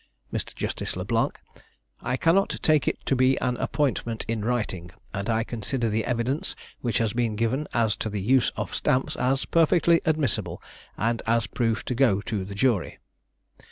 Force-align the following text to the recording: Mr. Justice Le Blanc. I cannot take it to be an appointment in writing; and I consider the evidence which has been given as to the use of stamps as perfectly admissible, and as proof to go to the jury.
Mr. 0.33 0.55
Justice 0.55 0.95
Le 0.95 1.05
Blanc. 1.05 1.39
I 2.01 2.17
cannot 2.17 2.57
take 2.63 2.87
it 2.87 2.97
to 3.05 3.15
be 3.15 3.37
an 3.39 3.55
appointment 3.57 4.25
in 4.27 4.43
writing; 4.43 4.89
and 5.13 5.29
I 5.29 5.43
consider 5.43 5.89
the 5.89 6.05
evidence 6.05 6.55
which 6.79 6.97
has 6.97 7.13
been 7.13 7.35
given 7.35 7.67
as 7.71 7.95
to 7.97 8.09
the 8.09 8.19
use 8.23 8.49
of 8.57 8.73
stamps 8.73 9.15
as 9.17 9.45
perfectly 9.45 10.01
admissible, 10.03 10.59
and 10.97 11.21
as 11.27 11.45
proof 11.45 11.85
to 11.85 11.93
go 11.93 12.19
to 12.21 12.43
the 12.43 12.55
jury. 12.55 12.97